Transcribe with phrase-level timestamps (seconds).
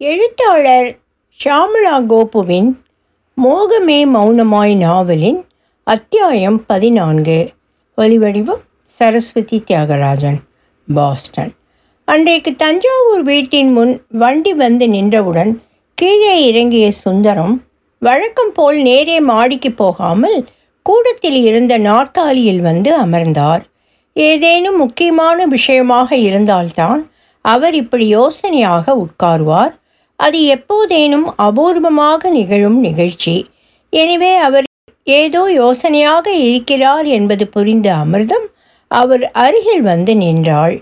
[0.00, 0.98] எழுத்தாளர்
[1.40, 2.80] ஷாமளா கோபுவின்
[3.44, 5.38] மோகமே மௌனமாய் நாவலின்
[5.84, 7.52] அத்தியாயம் பதினான்கு.
[7.98, 10.36] ஒலிவடிவம் சரஸ்வதி தியாகராஜன்
[10.94, 11.52] பாஸ்டன்.
[12.04, 15.62] அன்றைக்கு தஞ்சாவூர் வீட்டின் முன் வண்டி வந்து நின்றவுடன்
[15.94, 17.64] கீழே இறங்கிய சுந்தரம்
[17.98, 20.48] வழக்கம் போல் நேரே மாடிக்கு போகாமல்
[20.82, 23.64] கூடத்தில் இருந்த நாற்காலியில் வந்து அமர்ந்தார்.
[24.12, 27.10] ஏதேனும் முக்கியமான விஷயமாக இருந்தால்தான்
[27.40, 29.74] அவர் இப்படி யோசனையாக உட்கார்வார்.
[30.20, 33.34] அது எப்போதேனும் அபூர்வமாக நிகழும் நிகழ்ச்சி.
[33.92, 34.66] எனவே அவர்
[35.06, 38.46] ஏதோ யோசனையாக இருக்கிறார் என்பது புரிந்த அமிர்தம்
[38.90, 40.74] அவர் அருகில் வந்து நின்றாள்.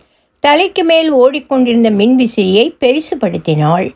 [0.44, 3.86] தலைக்கு மேல் ஓடிக்கொண்டிருந்த மின்விசிறியை பெரிசுபடுத்தினாள்.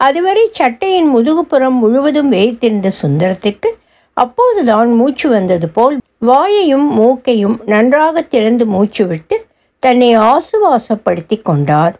[0.00, 3.70] அதுவரை சட்டையின் முதுகுப்புறம் முழுவதும் வைத்திருந்த சுந்தரத்திற்கு
[4.16, 9.36] அப்போதுதான் மூச்சு வந்தது போல் வாயையும் மூக்கையும் நன்றாக திறந்து மூச்சு விட்டு
[9.82, 11.94] தன்னை ஆசுவாசப்படுத்தி கொண்டார்.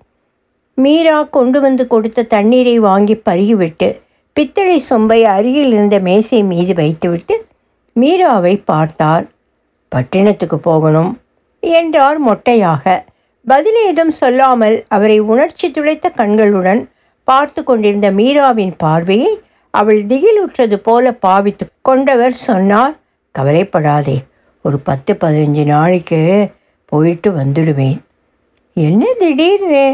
[0.78, 3.88] மீரா கொண்டு வந்து கொடுத்த தண்ணீரை வாங்கி பருகிவிட்டு
[4.36, 7.34] பித்தளை சொம்பை அருகில் இருந்த மேசை மீது வைத்துவிட்டு
[7.96, 9.24] மீராவை பார்த்தார்.
[9.92, 11.12] பட்டினத்துக்கு போகணும்
[11.60, 12.84] என்றார் மொட்டையாக.
[13.46, 16.82] பதில் ஏதும் சொல்லாமல் அவரை உணர்ச்சி துளைத்த கண்களுடன்
[17.28, 19.32] பார்த்து கொண்டிருந்த மீராவின் பார்வையை
[19.70, 22.94] அவள் திகிலுற்றது போல பாவித்து கொண்டவர் சொன்னார்
[23.34, 24.16] கவலைப்படாதே
[24.64, 26.20] ஒரு பத்து பதினஞ்சு நாளைக்கு
[26.92, 27.98] போயிட்டு வந்துடுவேன்.
[28.76, 29.84] என்ன திடீர்னு?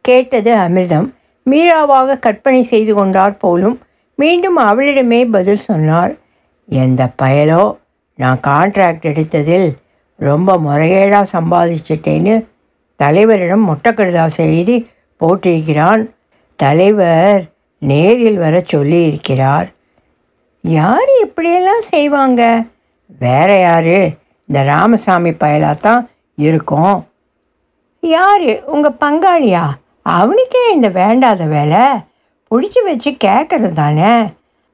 [0.00, 1.14] கேட்டது அமிர்தம்.
[1.50, 3.80] மீராவாக கற்பனை செய்து கொண்டார் போலும்
[4.14, 6.14] மீண்டும் அவளிடமே பதில் சொன்னார்.
[6.68, 7.76] எந்த பயலோ?
[8.16, 9.68] நான் கான்ட்ராக்ட் எடுத்ததில்
[10.16, 12.46] ரொம்ப முறைகேடாக சம்பாதிச்சிட்டேன்னு
[13.02, 14.88] தலைவரிடம் மொட்டக்கடுதா செய்தி
[15.20, 16.10] போட்டிருக்கிறான்.
[16.54, 17.44] தலைவர்
[17.78, 19.68] நேரில் வர சொல்லியிருக்கிறார்.
[20.62, 22.64] யார் இப்படியெல்லாம் செய்வாங்க?
[23.18, 23.94] வேற யார்?
[24.46, 27.06] இந்த ராமசாமி பயலாக தான் இருக்கும்.
[28.00, 28.64] யார்?
[28.64, 29.64] உங்கள் பங்காளியா?
[30.02, 31.78] அவனுக்கே இந்த வேண்டாத வேலை?
[32.50, 34.32] பிடிச்சி வச்சு கேட்கறது தானே?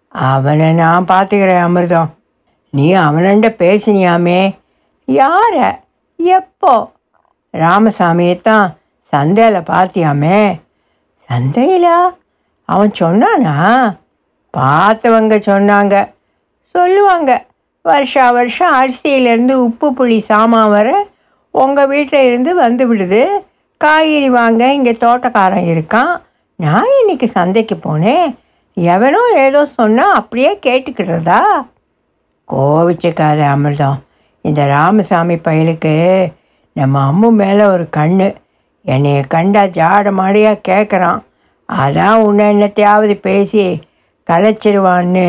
[0.09, 2.09] அவனை நான் பார்த்துக்கிறேன் அமிர்தம்.
[2.71, 4.59] நீ அவனண்ட பேசினியாமே.
[5.07, 5.79] யார?
[6.17, 6.93] எப்போ?
[7.53, 10.61] ராமசாமியை தான் சந்தையில் பார்த்தியாமே?
[11.29, 12.15] சந்தையிலா?
[12.65, 13.55] அவன் சொன்னானா?
[14.59, 16.13] பார்த்தவங்க சொன்னாங்க.
[16.61, 17.47] சொல்லுவாங்க.
[17.83, 21.07] வருஷா வருஷம் அரிசியிலேருந்து உப்பு புளி சாமான் வர
[21.51, 23.27] உங்கள் வீட்டில் இருந்து வந்து விடுது.
[23.81, 26.13] காய்கறி வாங்க இங்கே தோட்டக்காரன் இருக்கான்.
[26.59, 28.29] நான் இன்னைக்கு சந்தைக்கு போனேன்.
[28.77, 31.41] எவனோ ஏதோ சொன்னால் அப்படியே கேட்டுக்கிட்டதா
[32.49, 33.99] கோவிச்சுக்காத அமிர்தம்.
[34.45, 35.95] இந்த ராமசாமி பயலுக்கு
[36.73, 38.17] நம்ம அம்மு மேலே ஒரு கண்
[38.85, 41.21] என்னைய கண்டா ஜாட மாடியாக கேட்குறான்
[41.69, 43.63] அதான் உன்னை என்னத்தையாவது பேசி
[44.29, 45.29] கலைச்சிருவான்னு.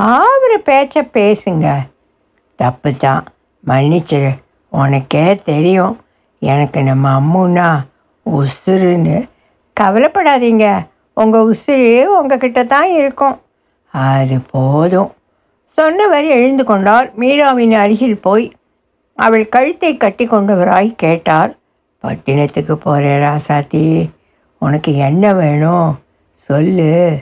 [0.00, 1.66] ஆவிர பேச்ச பேசுங்க.
[2.56, 3.24] தப்பு தான்
[3.64, 4.30] மன்னிச்சிரு.
[4.72, 5.94] உனக்கே தெரியும்.
[6.40, 7.78] எனக்கு நம்ம அம்முன்னா
[8.26, 9.28] உசுருன்னு
[9.80, 10.86] கவலைப்படாதீங்க.
[11.14, 13.40] உங்கள் உசுரு உங்ககிட்ட தான் இருக்கும்.
[13.86, 15.12] அது போதும்.
[15.64, 18.52] சொன்னவர் எழுந்து கொண்டார் மீராவின் அருகில் போய்
[19.14, 21.58] அவள் கழுத்தை கட்டி கொண்டவராய் கேட்டார்.
[22.02, 24.10] பட்டினத்துக்கு போகிற ராசாத்தி
[24.58, 25.98] உனக்கு என்ன வேணும்?
[26.32, 27.16] சொல்லு.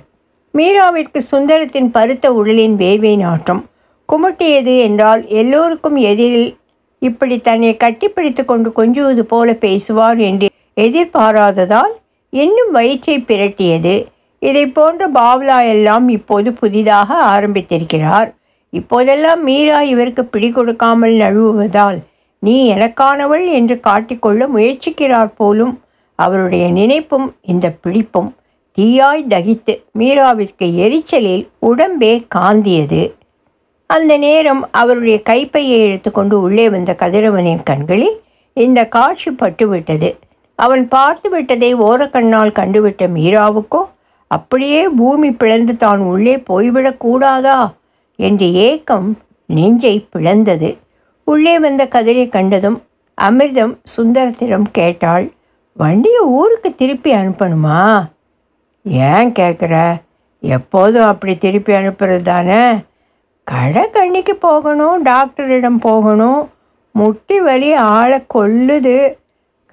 [0.58, 3.66] மீராவிற்கு சுந்தரத்தின் பருத்த உடலின் வேர்வை நாட்டம்
[4.08, 6.57] குமட்டியது என்றால் எல்லோருக்கும் எதிரில்
[7.02, 11.94] இப்படி தன்னை கட்டிப்பிடித்து கொண்டு கொஞ்சுவது போல பேசுவார் என்று எதிர்பாராததால்
[12.32, 13.94] இன்னும் வயிற்றை பிரட்டியது.
[14.38, 18.28] இதை போன்ற பாவ்லா எல்லாம் இப்போது புதிதாக ஆரம்பித்திருக்கிறார்.
[18.72, 21.98] இப்போதெல்லாம் மீரா இவருக்கு பிடி கொடுக்காமல் நழுவுவதால்
[22.42, 25.74] நீ எனக்கானவள் என்று காட்டிக்கொள்ள முயற்சிக்கிறார் போலும்
[26.14, 28.30] அவருடைய நினைப்பும் இந்த பிடிப்பும்
[28.78, 33.02] தீயாய் தகித்து மீராவிற்கு எரிச்சலில் உடம்பே காந்தியது.
[33.90, 38.16] அந்த நேரம் அவருடைய கைப்பையை எடுத்துக்கொண்டு உள்ளே வந்த கதிரவனின் கண்களில்
[38.56, 40.10] இந்த காட்சி பட்டுவிட்டது.
[40.58, 43.80] அவன் பார்த்து விட்டதை ஓரக்கண்ணால் கண்டுவிட்ட மீராவுக்கோ
[44.30, 47.58] அப்படியே பூமி பிளந்து தான் உள்ளே போய்விடக்கூடாதா
[48.16, 49.08] என்ற ஏக்கம்
[49.46, 50.70] நெஞ்சை பிளந்தது.
[51.24, 52.78] உள்ளே வந்த கதிரை கண்டதும்
[53.18, 55.26] அமிர்தம் சுந்தரத்திடம் கேட்டாள்
[55.76, 57.80] வண்டியை ஊருக்கு திருப்பி அனுப்பணுமா?
[58.84, 59.74] ஏன் கேட்குற?
[60.42, 62.62] எப்போதும் அப்படி திருப்பி அனுப்புறது தானே?
[63.50, 66.50] கடை போகணும் டாக்டரிடம் போகணும்.
[66.90, 69.16] முட்டி வலி ஆளை கொல்லுது.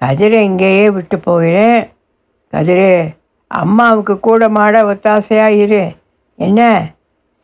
[0.00, 1.88] கதிரை இங்கேயே விட்டு போகிறேன்.
[2.52, 5.88] கதிரு அம்மாவுக்கு கூட மாட ஒத்தாசையாக இரு.
[6.36, 6.86] என்ன?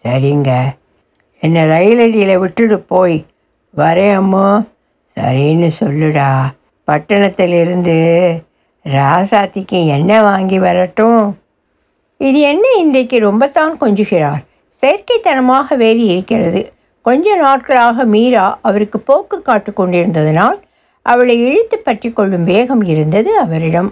[0.02, 0.64] சரிங்க.
[1.40, 3.26] என்னை ரயிலடியில் விட்டுடு போய்.
[3.76, 4.66] வரேன் அம்மோ.
[5.20, 6.42] சரின்னு சொல்லுடா.
[6.84, 7.96] பட்டணத்திலிருந்து
[8.84, 11.38] ராசாத்திக்கு என்ன வாங்கி வரட்டும்.
[12.16, 13.18] இது என்ன இன்றைக்கு?
[13.18, 14.50] ரொம்பத்தான் கொஞ்சுகிறார்.
[14.82, 16.72] செயற்கைத்தனமாக வேறி இருக்கிறது.
[17.06, 20.58] கொஞ்ச நாட்களாக மீரா அவருக்கு போக்கு காட்டு கொண்டிருந்ததனால்
[21.06, 23.90] அவளை இழுத்து பற்றி கொள்ளும் வேகம் இருந்தது அவரிடம்.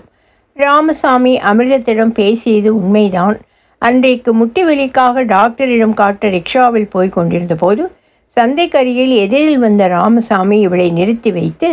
[0.56, 3.36] ராமசாமி அமிர்தத்திடம் பேசியது உண்மைதான்.
[3.78, 7.92] அன்றைக்கு முட்டி வலிக்காக டாக்டரிடம் காட்ட ரிக்ஷாவில் போய் கொண்டிருந்த போது
[8.36, 11.68] சந்தைக்கரியில் எதிரில் வந்த ராமசாமி இவளை நிறுத்தி வைத்து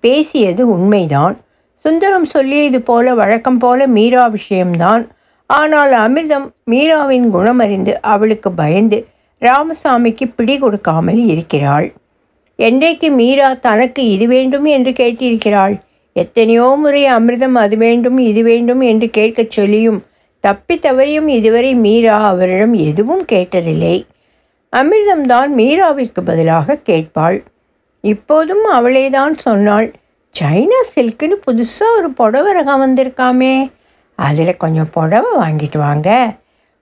[0.00, 1.36] பேசியது உண்மைதான்.
[1.84, 5.04] சுந்தரம் சொல்லியது போல வழக்கம் போல மீரா விஷயம்தான்.
[5.52, 8.98] ஆனால் அமிர்தம் மீராவின் குணமறிந்து அவளுக்கு பயந்து
[9.42, 11.86] ராமசாமிக்கு பிடி கொடுக்காமல் இருக்கிறாள்.
[12.58, 15.74] என்றைக்கு மீரா தனக்கு இது வேண்டும் என்று கேட்டிருக்கிறாள்?
[16.16, 20.00] எத்தனையோ முறை அமிர்தம் அது வேண்டும் இது வேண்டும் என்று கேட்கச் சொல்லியும்
[20.44, 23.96] தப்பி தவறியும் இதுவரை மீரா அவரிடம் எதுவும் கேட்டதில்லை.
[24.72, 27.38] அமிர்தம்தான் மீராவிற்கு பதிலாக கேட்பாள்.
[28.04, 29.88] இப்போதும் அவளே தான் சொன்னாள்
[30.34, 33.54] சைனா சில்க்குன்னு புதுசாக ஒரு புடவை ரகம் வந்திருக்காமே
[34.14, 36.36] அதில் கொஞ்சம் புடவை வாங்கிட்டு வாங்க.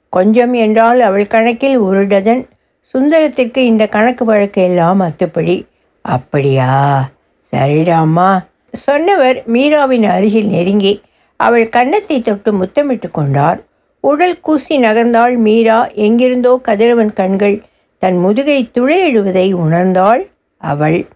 [0.09, 2.49] கொஞ்சம் என்றால் அவள் கணக்கில் ஒரு டஜன்.
[2.95, 5.67] சுந்தரத்திற்கு இந்த கணக்கு வழக்கு எல்லாம் அத்துப்படி.
[6.03, 7.09] அப்படியா?
[7.53, 11.03] சரிடாம்மா சொன்னவர் மீராவின் அருகில் நெருங்கி
[11.37, 13.63] அவள் கன்னத்தை தொட்டு முத்தமிட்டு கொண்டார்.
[14.01, 17.63] உடல் கூசி நகர்ந்தாள் மீரா எங்கிருந்தோ கதிரவன் கண்கள்
[17.99, 20.23] தன் முதுகை துளையிடுவதை உணர்ந்தாள்
[20.57, 21.09] அவள்.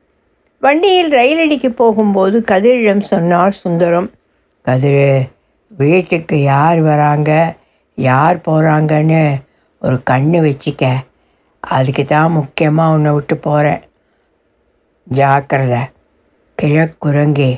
[0.61, 4.11] வண்டியில் ரயிலடிக்கு போகும்போது கதிரிடம் சொன்னார் சுந்தரம்.
[4.65, 5.21] கதிரு
[5.77, 7.31] வீட்டுக்கு யார் வராங்க
[7.99, 9.23] யார் போகிறாங்கன்னு
[9.83, 10.85] ஒரு கண்ணு வச்சுக்க.
[11.61, 13.83] அதுக்கு தான் முக்கியமாக உன்னை விட்டு போகிறேன்
[15.07, 15.83] ஜாக்கிரதை.
[16.59, 17.51] கிழக்குரங்கே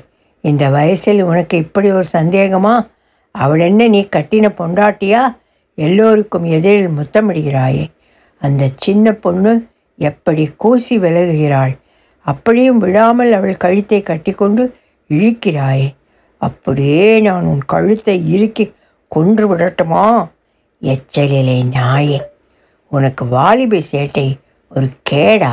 [0.44, 2.74] இந்த வயசில் உனக்கு இப்படி ஒரு சந்தேகமா?
[3.34, 5.22] அவள் என்ன நீ கட்டின பொண்டாட்டியா?
[5.78, 7.84] எல்லோருக்கும் எதிரில் முத்தமிடுகிறாயே.
[8.42, 9.52] அந்த சின்ன பொண்ணு
[9.98, 11.74] எப்படி கூசி விலகுகிறாள்?
[12.26, 14.64] அப்படியும் விடாமல் அவள் கழுத்தை கட்டிக்கொண்டு
[15.10, 15.88] இழுக்கிறாயே.
[16.42, 18.64] அப்படியே நான் உன் கழுத்தை இறுக்கி
[19.12, 20.04] கொன்று விடட்டுமா?
[20.82, 22.18] எச்சலிலே நாயே
[22.92, 24.26] உனக்கு வாலிபை சேட்டை
[24.72, 25.52] ஒரு கேடா?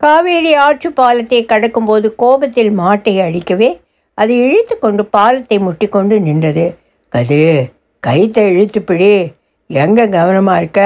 [0.00, 3.70] காவேரி ஆற்று பாலத்தை கடக்கும்போது கோபத்தில் மாட்டை அடிக்கவே
[4.18, 6.64] அது இழுத்து கொண்டு பாலத்தை முட்டிக்கொண்டு நின்றது.
[7.12, 7.38] கது
[8.02, 9.10] கைத்தை இழுத்துப்பிடி
[9.70, 10.80] எங்கே கவனமாக இருக்க?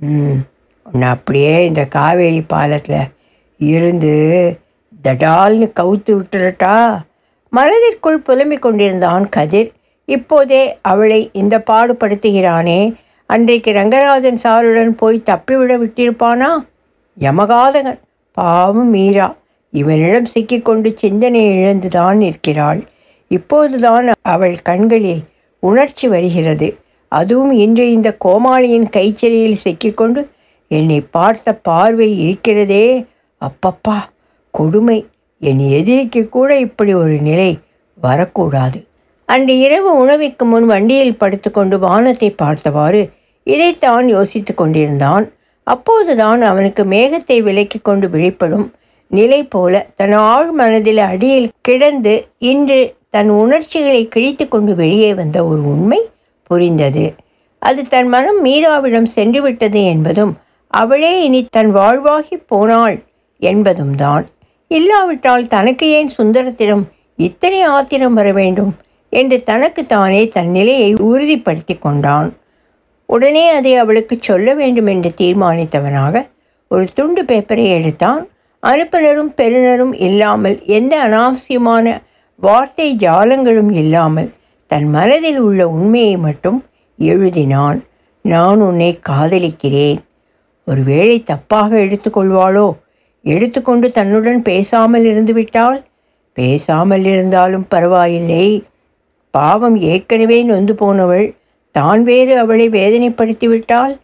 [0.00, 0.38] ம்
[0.86, 3.00] உன்னை அப்படியே இந்த காவேரி பாலத்தில்
[3.60, 4.12] இருந்து
[5.06, 6.74] தடால்னு கவுத்து விட்டுறட்டா?
[7.50, 9.72] மனதிற்குள் புலம்பிக் கொண்டிருந்தான் கதிர்.
[10.04, 12.94] இப்போதே அவளை இந்த பாடுபடுத்துகிறானே.
[13.26, 16.66] அன்றைக்கு ரங்கராஜன் சாருடன் போய் தப்பிவிட விட்டிருப்பானா?
[17.20, 17.98] யமகாதகன்.
[18.32, 19.36] பாவம் மீரா.
[19.70, 22.86] இவனிடம் சிக்கிக்கொண்டு சிந்தனை இழந்துதான் நிற்கிறாள்.
[23.28, 25.22] இப்போதுதான் அவள் கண்களில்
[25.58, 26.76] உணர்ச்சி வருகிறது.
[27.08, 30.28] அதுவும் இன்று இந்த கோமாளியின் கைச்செறியில் சிக்கிக்கொண்டு
[30.68, 33.06] என்னை பார்த்த பார்வை இருக்கிறதே.
[33.40, 33.98] அப்பப்பா
[34.50, 35.06] கொடுமை.
[35.40, 37.50] என் எதிரிக்கு கூட இப்படி ஒரு நிலை
[37.98, 38.78] வரக்கூடாது.
[39.28, 43.02] அன்று இரவு உணவிற்கு முன் வண்டியில் படுத்துக்கொண்டு வானத்தை பார்த்தவாறு
[43.46, 45.26] இதைத்தான் யோசித்து கொண்டிருந்தான்.
[45.66, 48.66] அப்போதுதான் அவனுக்கு மேகத்தை விலக்கி கொண்டு வெளிப்படும்
[49.10, 52.14] நிலை போல தன் ஆழ் மனதில் அடியில் கிடந்து
[52.50, 52.80] இன்று
[53.10, 56.00] தன் உணர்ச்சிகளை கிழித்து கொண்டு வெளியே வந்த ஒரு உண்மை
[56.50, 57.06] புரிந்தது.
[57.62, 60.32] அது தன் மனம் மீராவிடம் சென்றுவிட்டது என்பதும்
[60.72, 62.98] அவளே இனி தன் வாழ்வாகி போனாள்
[63.42, 64.26] என்பதும் தான்
[64.68, 66.84] இல்லாவிட்டால் தனக்கு ஏன் சுந்தரத்திடம்
[67.16, 68.72] இத்தனை ஆத்திரம் வர வேண்டும்?
[69.12, 72.28] என்று தனக்கு தானே தன் நிலையை உறுதிப்படுத்தி கொண்டான்.
[73.06, 76.28] உடனே அதை அவளுக்கு சொல்ல வேண்டும் என்று தீர்மானித்தவனாக
[76.70, 78.28] ஒரு துண்டு பேப்பரை எடுத்தான்.
[78.62, 81.86] அனுப்புநரும் பெறுநரும் இல்லாமல் எந்த அனாவசியமான
[82.36, 84.28] வார்த்தை ஜாலங்களும் இல்லாமல்
[84.66, 86.58] தன் மனதில் உள்ள உண்மையை மட்டும்
[86.98, 87.78] எழுதினான்.
[88.24, 90.00] நான் உன்னை காதலிக்கிறேன்.
[90.66, 92.66] ஒருவேளை தப்பாக எடுத்துக்கொள்வாளோ
[93.34, 95.78] எடுத்துக்கொண்டு தன்னுடன் பேசாமல் இருந்துவிட்டால்
[96.36, 98.46] பேசாமல் இருந்தாலும் பரவாயில்லை.
[99.34, 101.26] பாவம் ஏற்கனவே நொந்து போனவள்.
[101.74, 103.94] தான் வேறு அவளை வேதனைப்படுத்திவிட்டால்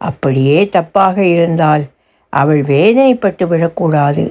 [0.00, 1.84] அப்படியே தப்பாக இருந்தால்
[2.32, 4.24] அவள் வேதனைப்பட்டு விடக்கூடாது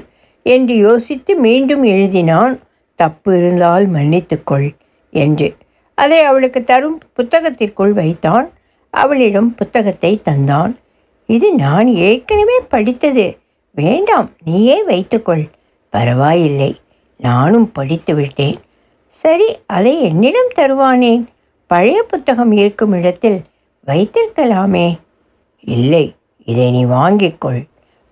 [0.46, 2.54] என்று யோசித்து மீண்டும் எழுதினான்.
[3.00, 4.68] தப்பு இருந்தால் மன்னித்துக்கொள்
[5.14, 5.48] என்று.
[5.98, 8.48] அதை அவளுக்கு தரும் புத்தகத்திற்குள் வைத்தான்.
[8.94, 10.74] அவளிடம் புத்தகத்தை தந்தான்.
[11.30, 13.28] இது நான் ஏற்கனவே படித்தது.
[13.72, 15.44] வேண்டாம் நீயே வைத்துக்கொள்.
[15.90, 16.72] பரவாயில்லை
[17.20, 18.58] நானும் படித்து விட்டேன்.
[19.10, 21.24] சரி அதை என்னிடம் தருவானேன்?
[21.68, 23.40] பழைய புத்தகம் இருக்கும் இடத்தில்
[23.88, 25.00] வைத்திருக்கலாமே.
[25.60, 27.62] இல்லை இதை நீ வாங்கிக்கொள்.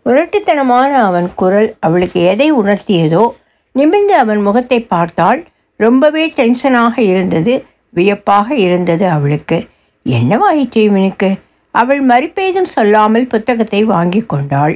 [0.05, 3.23] முரட்டுத்தனமான அவன் குரல் அவளுக்கு எதை உணர்த்தியதோ
[3.71, 5.41] நிமிர்ந்து அவன் முகத்தை பார்த்தால்
[5.75, 7.53] ரொம்பவே டென்ஷனாக இருந்தது
[7.89, 9.57] வியப்பாக இருந்தது அவளுக்கு.
[10.05, 11.29] என்னவாயிற்று இவனுக்கு?
[11.71, 14.75] அவள் மறுபேதும் சொல்லாமல் புத்தகத்தை வாங்கி கொண்டாள்.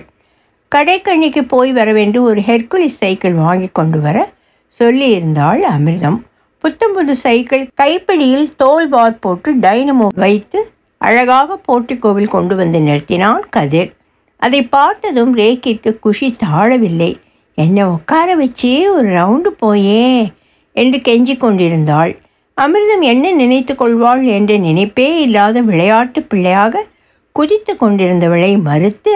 [0.75, 1.89] கடைக்கண்ணிக்கு போய் வர
[2.21, 4.17] ஒரு ஹெர்குலிஸ் சைக்கிள் வாங்கி கொண்டு வர
[4.79, 6.19] சொல்லியிருந்தாள் அமிர்தம்.
[6.59, 10.59] புத்தம் புது சைக்கிள் கைப்பிடியில் தோல் பார் போட்டு டைனமோ வைத்து
[10.97, 13.91] அழகாக போட்டிக்கோவில் கொண்டு வந்து நிறுத்தினான் கதிர்.
[14.35, 17.11] அதை பார்த்ததும் ரேக்கிற்கு குஷி தாழவில்லை.
[17.57, 20.31] என்னை உட்கார வச்சே ஒரு ரவுண்டு போயே
[20.71, 22.13] என்று கெஞ்சி கொண்டிருந்தாள்.
[22.57, 26.83] அமிர்தம் என்ன நினைத்து கொள்வாள் என்ற நினைப்பே இல்லாத விளையாட்டு பிள்ளையாக
[27.31, 29.13] குதித்து கொண்டிருந்தவளை மறுத்து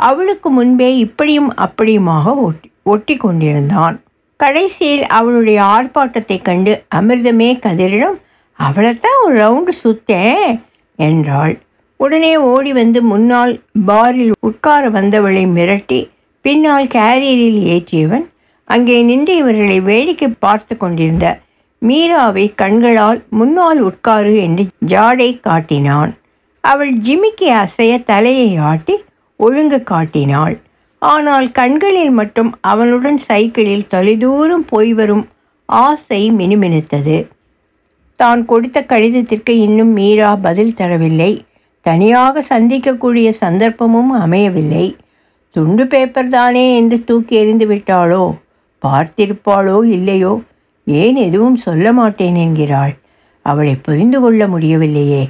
[0.00, 4.02] அவளுக்கு முன்பே இப்படியும் அப்படியுமாக ஒட்டி ஒட்டி கொண்டிருந்தான்
[4.36, 8.18] கடைசியில் அவளுடைய ஆர்ப்பாட்டத்தைக் கண்டு அமிர்தமே கதிரிடம்
[8.58, 10.60] அவளைத்தான் ஒரு ரவுண்டு சுத்தேன்
[10.96, 11.58] என்றாள்.
[11.96, 16.08] உடனே ஓடி வந்து முன்னால் பாரில் உட்கார வந்தவளை மிரட்டி
[16.40, 18.26] பின்னால் கேரியரில் ஏற்றியவன்
[18.64, 21.38] அங்கே நின்று இவர்களை வேடிக்கை பார்த்து கொண்டிருந்த
[21.82, 26.16] மீராவை கண்களால் முன்னால் உட்காரு என்று ஜாடை காட்டினான்.
[26.60, 28.96] அவள் ஜிமிக்கி அசைய தலையை ஆட்டி
[29.46, 30.56] ஒழுங்கு காட்டினாள்.
[31.02, 35.24] ஆனால் கண்களில் மட்டும் அவனுடன் சைக்கிளில் தொலைதூரம் போய் வரும்
[35.68, 37.18] ஆசை மினுமினுத்தது.
[38.20, 41.32] தான் கொடுத்த கடிதத்திற்கு இன்னும் மீரா பதில் தரவில்லை.
[41.86, 44.86] தனியாக சந்திக்கக்கூடிய சந்தர்ப்பமும் அமையவில்லை.
[45.54, 48.24] துண்டு பேப்பர் தானே என்று தூக்கி எறிந்து விட்டாளோ?
[48.82, 50.34] பார்த்திருப்பாளோ இல்லையோ?
[50.86, 52.94] ஏன் எதுவும் சொல்ல மாட்டேன் என்கிறாள்.
[53.46, 55.22] அவளை புரிந்து கொள்ள முடியவில்லையே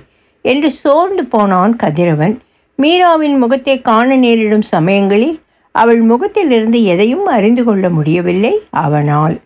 [0.45, 2.35] என்று சோர்ந்து போனான் கதிரவன்.
[2.83, 5.37] மீராவின் முகத்தை காண நேரிடும் சமயங்களில்
[5.75, 8.53] அவள் முகத்திலிருந்து எதையும் அறிந்து கொள்ள முடியவில்லை
[8.85, 9.37] அவனால்.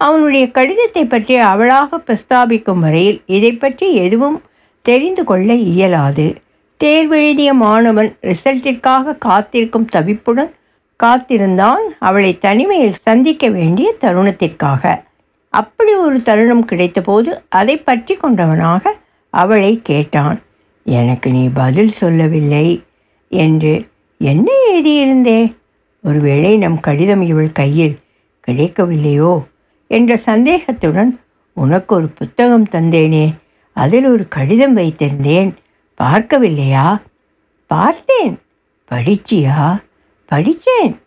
[0.00, 4.38] அவனுடைய கடிதத்தை பற்றி அவளாக பிரஸ்தாபிக்கும் வரையில் இதை பற்றி எதுவும்
[4.84, 6.26] தெரிந்து கொள்ள இயலாது.
[6.80, 10.52] தேர்வெழுதிய மாணவன் ரிசல்ட்டிற்காக காத்திருக்கும் தவிப்புடன்
[11.00, 14.82] காத்திருந்தான் அவளை தனிமையில் சந்திக்க வேண்டிய தருணத்திற்காக.
[15.54, 18.84] அப்படி ஒரு தருணம் கிடைத்தபோது அதை பற்றி கொண்டவனாக
[19.34, 20.38] அவளை கேட்டான்.
[20.88, 22.82] எனக்கு நீ பதில் சொல்லவில்லை
[23.28, 25.56] என்று என்ன எழுதியிருந்தே?
[26.02, 27.98] ஒருவேளை நம் கடிதம் இவள் கையில்
[28.46, 29.44] கிடைக்கவில்லையோ
[29.86, 31.20] என்ற சந்தேகத்துடன்
[31.52, 33.34] உனக்கு ஒரு புத்தகம் தந்தேனே.
[33.72, 35.54] அதில் ஒரு கடிதம் வைத்திருந்தேன்.
[36.02, 37.00] பார்க்கவில்லையா?
[37.66, 38.38] பார்த்தேன்.
[38.90, 39.82] படிச்சியா?
[40.26, 41.00] படித்தேன்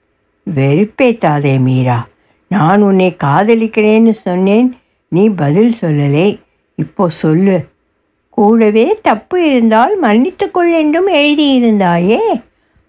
[0.55, 2.07] வெறுப்பேத்தாதே மீரா.
[2.47, 4.77] நான் உன்னை காதலிக்கிறேன்னு சொன்னேன்.
[5.07, 6.39] நீ பதில் சொல்லலை.
[6.75, 7.69] இப்போ சொல்லு.
[8.31, 12.19] கூடவே தப்பு இருந்தால் மன்னித்துக்கொள் என்றும் எழுதியிருந்தாயே.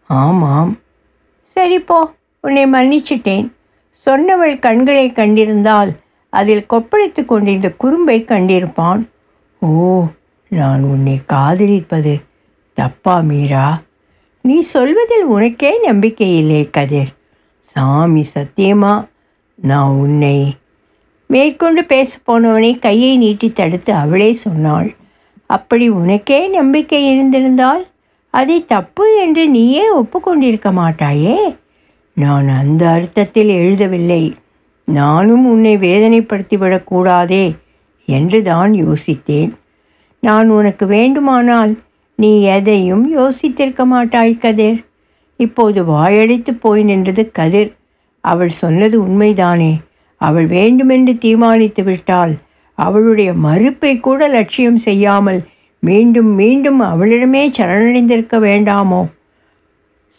[0.07, 0.79] ஆமாம்.
[1.43, 1.99] சரி போ
[2.41, 3.49] உன்னை மன்னிச்சிட்டேன்.
[4.07, 5.91] சொன்னவள் கண்களை கண்டிருந்தால்
[6.31, 9.03] அதில் கொப்பளித்து கொண்டிருந்த குறும்பை கண்டிருப்பான்.
[9.59, 10.05] ஓ
[10.49, 12.15] நான் உன்னை காதலிப்பது
[12.75, 13.81] தப்பா மீரா?
[14.41, 17.13] நீ சொல்வதில் உனக்கே நம்பிக்கை இல்லை கதிர்.
[17.61, 18.95] சாமி சத்தியமா?
[19.55, 20.55] நான் உன்னை
[21.27, 24.91] மேற்கொண்டு பேச போனவனை கையை நீட்டி தடுத்து அவளே சொன்னாள்.
[25.57, 27.83] அப்படி உனக்கே நம்பிக்கை இருந்திருந்தால்
[28.35, 31.37] அதை தப்பு என்று நீயே ஒப்புக்கொண்டிருக்க மாட்டாயே.
[32.17, 34.23] நான் அந்த அர்த்தத்தில் எழுதவில்லை.
[34.89, 37.45] நானும் உன்னை வேதனைப்படுத்திவிடக்கூடாதே
[38.09, 39.53] என்று தான் யோசித்தேன்.
[40.23, 41.73] நான் உனக்கு வேண்டுமானால்
[42.19, 44.81] நீ எதையும் யோசித்திருக்க மாட்டாய் கதிர்.
[45.41, 47.71] இப்போது வாயடித்து போய் நின்றது கதிர்.
[48.25, 49.73] அவள் சொன்னது உண்மைதானே.
[50.21, 52.35] அவள் வேண்டுமென்று தீர்மானித்து விட்டால்
[52.87, 55.41] அவளுடைய மறுப்பை கூட லட்சியம் செய்யாமல்
[55.83, 59.01] மீண்டும் மீண்டும் அவளிடமே சரணடைந்திருக்க வேண்டாமோ?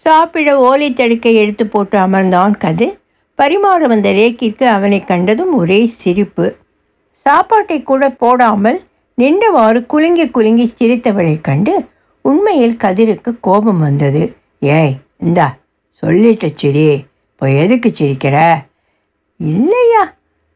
[0.03, 2.95] சாப்பிட ஓலை தடுக்கை எடுத்து போட்டு அமர்ந்தான் கதிர்.
[3.39, 6.45] பரிமாற வந்த ரேக்கிற்கு அவனை கண்டதும் ஒரே சிரிப்பு.
[7.25, 8.79] சாப்பாட்டை கூட போடாமல்
[9.17, 11.73] நின்றவாறு குலுங்கி குலுங்கி சிரித்தவளை கண்டு
[12.25, 14.23] உண்மையில் கதிருக்கு கோபம் வந்தது.
[14.59, 15.47] ஏய் இந்தா
[16.03, 16.85] சொல்லிட்ட சிரி.
[17.31, 18.37] இப்போ எதுக்கு சிரிக்கிற?
[19.39, 20.03] இல்லையா?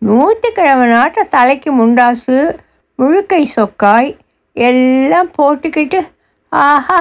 [0.02, 2.38] நூற்றுக்கிழமை நாட்ட தலைக்கு முண்டாசு
[3.00, 4.10] முழுக்கை சொக்காய்
[4.56, 6.00] எல்லாம் போட்டுக்கிட்டு
[6.52, 7.00] ஆஹா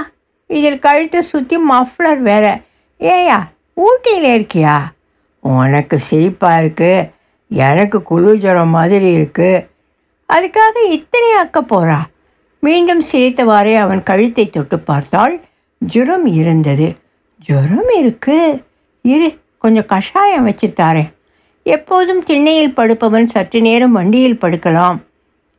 [0.51, 2.47] இதில் கழுத்தை சுற்றி மஃப்ளர் வேற.
[3.01, 3.39] ஏயா
[3.75, 4.75] ஊட்டியில் இருக்கியா?
[5.45, 7.09] உனக்கு சிரிப்பாக இருக்குது
[7.51, 9.65] எனக்கு குளிர் ஜுரம் மாதிரி இருக்குது
[10.29, 11.99] அதுக்காக இத்தனை அக்க போகிறா
[12.63, 15.35] மீண்டும் சிரித்தவாறே அவன் கழுத்தை தொட்டு பார்த்தால்
[15.83, 16.89] ஜுரம் இருந்தது.
[17.41, 18.61] ஜுரம் இருக்குது
[19.05, 21.11] இரு கொஞ்சம் கஷாயம் வச்சு தாரேன்.
[21.67, 24.99] எப்போதும் திண்ணையில் படுப்பவன் சற்று நேரம் வண்டியில் படுக்கலாம்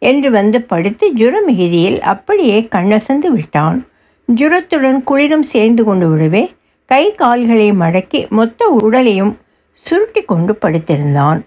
[0.01, 3.87] என்று வந்து படுத்து ஜுர மிகுதியில் அப்படியே கண்ணசந்து விட்டான்.
[4.35, 6.43] ஜுரத்துடன் குளிரும் சேர்ந்து கொண்டு விடவே
[6.85, 9.33] கை கால்களை மடக்கி மொத்த உடலையும்
[9.71, 11.39] சுருட்டி கொண்டு படுத்திருந்தான்.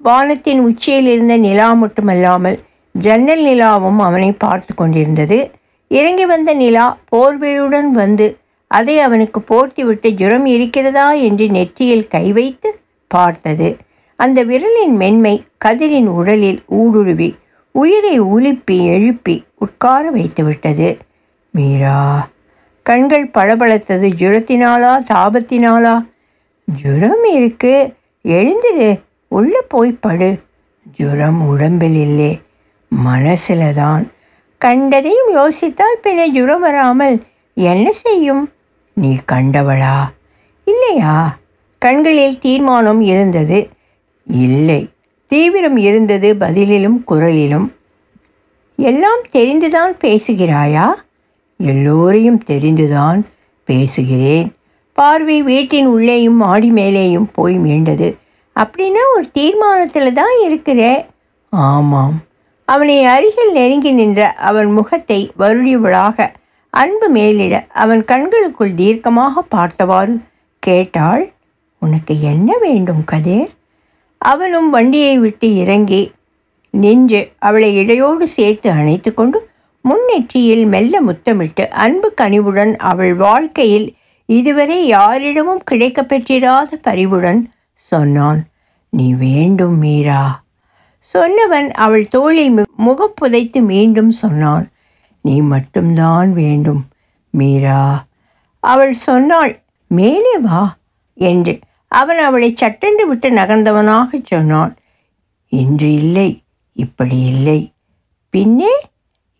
[0.00, 2.58] வானத்தின் உச்சியில் இருந்த நிலா மட்டுமல்லாமல்
[2.94, 5.38] ஜன்னல் நிலாவும் அவனை பார்த்து கொண்டிருந்தது.
[5.90, 8.26] இறங்கி வந்த நிலா போர்வையுடன் வந்து
[8.70, 11.12] அதை அவனுக்கு போர்த்திவிட்டு ஜுரம் இருக்கிறதா?
[11.12, 12.70] என்று நெற்றியில் கை வைத்து
[13.08, 13.76] பார்த்தது.
[14.16, 15.34] அந்த விரலின் மென்மை
[15.64, 17.36] கதிரின் உடலில் ஊடுருவி
[17.70, 20.98] உயிரை உலுப்பி எழுப்பி உட்கார வைத்துவிட்டது
[21.50, 22.28] மீரா
[22.82, 24.08] கண்கள் பளபளத்தது.
[24.18, 26.08] ஜுரத்தினாலா தாபத்தினாலா
[26.64, 27.94] ஜுரம் இருக்கு.
[28.24, 30.40] எழுந்துடு உள்ளே போய் படு.
[30.92, 32.40] ஜுரம் உடம்பில் இல்லை.
[32.88, 34.10] மனசில் தான்
[34.58, 37.22] கண்டதையும் யோசித்தால் பின்ன ஜுரம் வராமல்
[37.54, 38.52] என்ன செய்யும்?
[38.94, 39.96] நீ கண்டவளா?
[40.64, 41.38] இல்லையா?
[41.78, 43.68] கண்களில் தீர்மானம் இருந்தது
[44.26, 44.88] இல்லை.
[45.26, 47.72] தீவிரம் இருந்தது பதிலிலும் குரலிலும்.
[48.76, 50.94] எல்லாம் தெரிந்துதான் பேசுகிறாயா?
[51.56, 53.22] எல்லோரையும் தெரிந்துதான்
[53.64, 54.56] பேசுகிறேன்.
[54.92, 58.16] பார்வை வீட்டின் உள்ளேயும் மாடி மேலேயும் போய் மீண்டது.
[58.60, 61.06] அப்படின்னா ஒரு தீர்மானத்தில் தான் இருக்கிறே.
[61.48, 62.20] ஆமாம்.
[62.64, 66.28] அவனை அருகில் நெருங்கி நின்ற அவன் முகத்தை வருடியவளாக
[66.70, 70.20] அன்பு மேலிட அவன் கண்களுக்குள் தீர்க்கமாக பார்த்தவாறு
[70.58, 71.32] கேட்டாள்.
[71.80, 73.52] உனக்கு என்ன வேண்டும் கதிர்?
[74.18, 76.12] அவனும் வண்டியை விட்டு இறங்கி
[76.70, 85.62] நின்று அவளை இடையோடு சேர்த்து அணைத்து கொண்டு முன்னெற்றியில் மெல்ல முத்தமிட்டு அன்பு கனிவுடன் அவள் வாழ்க்கையில் இதுவரை யாரிடமும்
[85.70, 88.46] கிடைக்கப்பெற்றிராத பரிவுடன் சொன்னான்.
[88.90, 90.42] நீ வேண்டும் மீரா.
[91.14, 94.68] சொன்னவன் அவள் தோளில் மு- முகம் புதைத்து மீண்டும் சொன்னான்.
[95.22, 96.84] நீ மட்டும்தான் வேண்டும்
[97.30, 98.06] மீரா.
[98.60, 100.76] அவள் சொன்னாள் மேலே வா
[101.14, 101.58] என்று
[101.88, 104.76] அவன் அவளை சட்டென்று விட்டு நகர்ந்தவனாகச் சொன்னான்.
[105.48, 106.42] இன்று இல்லை
[106.72, 107.72] இப்படி இல்லை.
[108.30, 108.74] பின்னே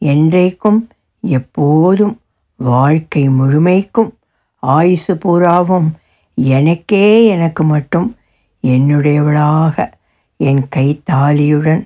[0.00, 0.88] என்றைக்கும்
[1.20, 2.20] எப்போதும்
[2.56, 4.12] வாழ்க்கை முழுமைக்கும்
[4.56, 5.96] ஆயுசு பூராவும்
[6.34, 8.16] எனக்கே எனக்கு மட்டும்
[8.62, 9.92] என்னுடையவளாக
[10.36, 11.82] என் கைத்தாலியுடன்.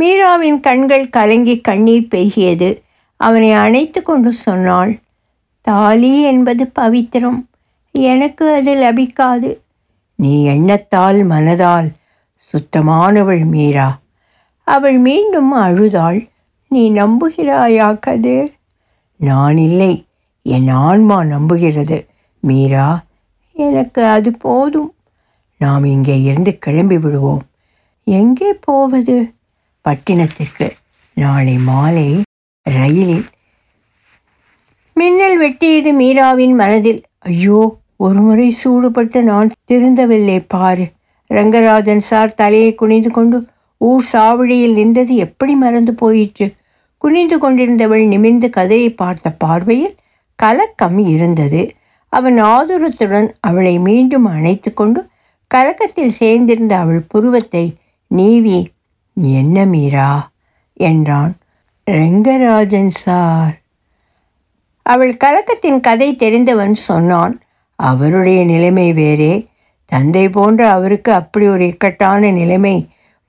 [0.00, 2.82] மீராவின் கண்கள் கலங்கி கண்ணீர் பெருகியது
[3.16, 5.00] அவனை அணைத்து கொண்டு சொன்னாள்
[5.60, 7.46] தாலி என்பது பவித்திரம்.
[7.92, 9.56] எனக்கு அது லபிக்காது.
[10.18, 11.88] நீ எண்ணத்தால் மனதால்
[12.52, 14.00] சுத்தமானவள் மீரா.
[14.62, 16.28] அவள் மீண்டும் அழுதாள்.
[16.68, 18.52] நீ நம்புகிறாயா கதிர்?
[19.16, 20.06] நான் இல்லை
[20.42, 22.06] என் ஆன்மா நம்புகிறது.
[22.40, 23.04] மீரா
[23.52, 24.94] எனக்கு அது போதும்.
[25.58, 27.42] நாம் இங்கே இருந்து கிளம்பி விடுவோம்.
[28.04, 29.34] எங்கே போவது?
[29.88, 30.70] பட்டினத்திற்கு.
[31.14, 32.22] நாளை மாலை
[32.62, 33.26] ரயிலில்.
[34.94, 37.02] மின்னல் வெட்டியது மீராவின் மனதில்.
[37.18, 40.84] ஐயோ ஒருமுறை சூடுபட்டு நான் திருந்தவில்லை பாரு.
[41.30, 43.46] ரங்கராஜன் சார் தலையை குனிந்து கொண்டு
[43.80, 46.46] ஊர் சாவடியில் நின்றது எப்படி மறந்து போயிற்று?
[46.98, 49.96] குனிந்து கொண்டிருந்தவள் நிமிர்ந்து கதையை பார்த்த பார்வையில்
[50.34, 51.62] கலக்கம் இருந்தது.
[52.12, 55.06] அவன் ஆதுரத்துடன் அவளை மீண்டும் அணைத்து கொண்டு
[55.54, 57.64] கலக்கத்தில் சேர்ந்திருந்த அவள் புருவத்தை
[58.10, 58.58] நீவி
[59.14, 60.30] என்ன மீரா?
[60.72, 61.34] என்றான்.
[61.90, 63.54] ரெங்கராஜன் சார்.
[64.82, 67.34] அவள் கலக்கத்தின் கதை தெரிந்தவன் சொன்னான்
[67.78, 69.46] அவருடைய நிலைமை வேறே.
[69.84, 72.76] தந்தை போன்ற அவருக்கு அப்படி ஒரு இக்கட்டான நிலைமை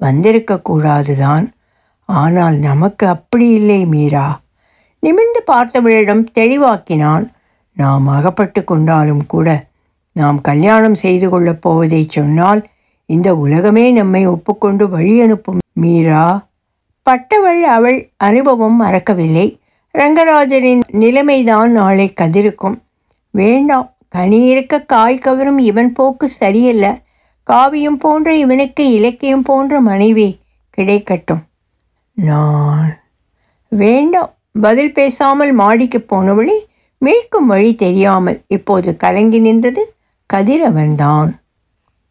[0.01, 1.45] வந்திருக்கக்கூடாது தான்
[2.09, 4.27] ஆனால் நமக்கு அப்படி இல்லை மீரா.
[5.03, 7.25] நிமிர்ந்து பார்த்தவளிடம் தெளிவாக்கினான்.
[7.77, 9.47] நாம் அகப்பட்டு கொண்டாலும் கூட
[10.15, 12.61] நாம் கல்யாணம் செய்து கொள்ளப் போவதை சொன்னால்
[13.09, 16.25] இந்த உலகமே நம்மை ஒப்புக்கொண்டு வழி அனுப்பும் மீரா.
[17.03, 19.47] பட்டவள் அவள் அனுபவம் மறக்கவில்லை.
[19.95, 22.77] ரங்கராஜனின் நிலைமைதான் நாளை கதிருக்கும்.
[23.33, 26.85] வேண்டாம் கனி இருக்க காய் கவரும் இவன் போக்கு சரியல்ல.
[27.43, 30.27] காவியம் போன்ற இவனுக்கு இலக்கியம் போன்ற மனைவி
[30.77, 31.43] கிடைக்கட்டும்.
[32.13, 32.91] நான்
[33.67, 34.33] வேண்டாம்.
[34.61, 36.57] பதில் பேசாமல் மாடிக்கு போனவளை
[37.05, 39.83] மீட்கும் வழி தெரியாமல் இப்போது கலங்கி நின்றது
[40.33, 41.29] கதிரவன்தான்.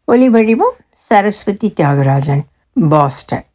[0.05, 2.43] ஒலி வடிவம் சரஸ்வதி தியாகராஜன்
[2.89, 3.45] பாஸ்டன்.